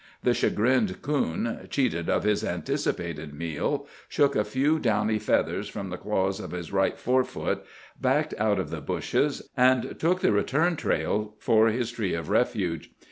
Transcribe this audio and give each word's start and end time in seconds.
The 0.23 0.33
chagrined 0.33 1.03
coon, 1.03 1.67
cheated 1.69 2.09
of 2.09 2.23
his 2.23 2.43
anticipated 2.43 3.35
meal, 3.35 3.85
shook 4.09 4.35
a 4.35 4.43
few 4.43 4.79
downy 4.79 5.19
feathers 5.19 5.69
from 5.69 5.91
the 5.91 5.97
claws 5.97 6.39
of 6.39 6.49
his 6.49 6.71
right 6.73 6.97
fore 6.97 7.23
foot, 7.23 7.63
backed 8.01 8.33
out 8.39 8.57
of 8.57 8.71
the 8.71 8.81
bushes, 8.81 9.47
and 9.55 9.99
took 9.99 10.21
the 10.21 10.31
return 10.31 10.75
trail 10.75 11.35
for 11.37 11.67
his 11.67 11.91
tree 11.91 12.15
of 12.15 12.29
refuge. 12.29 12.89